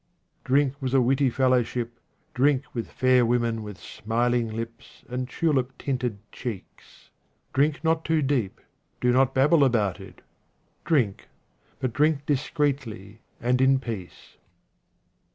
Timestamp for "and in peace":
13.39-14.37